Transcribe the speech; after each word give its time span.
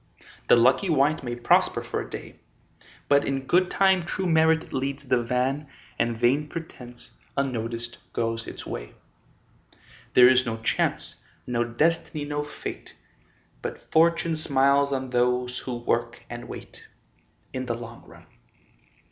The 0.47 0.55
lucky 0.55 0.89
wight 0.89 1.21
may 1.23 1.35
prosper 1.35 1.83
for 1.83 2.01
a 2.01 2.09
day, 2.09 2.39
But 3.07 3.23
in 3.23 3.45
good 3.45 3.69
time 3.69 4.01
true 4.03 4.25
merit 4.25 4.73
leads 4.73 5.05
the 5.07 5.21
van 5.21 5.67
And 5.99 6.17
vain 6.17 6.47
pretence, 6.49 7.19
unnoticed, 7.37 7.99
goes 8.11 8.47
its 8.47 8.65
way. 8.65 8.95
There 10.15 10.27
is 10.27 10.43
no 10.43 10.57
Chance, 10.63 11.17
no 11.45 11.63
Destiny, 11.63 12.25
no 12.25 12.43
Fate, 12.43 12.95
But 13.61 13.91
Fortune 13.91 14.35
smiles 14.35 14.91
on 14.91 15.11
those 15.11 15.59
who 15.59 15.75
work 15.77 16.23
and 16.31 16.47
wait, 16.47 16.87
In 17.53 17.67
the 17.67 17.75
long 17.75 18.03
run. 18.07 18.25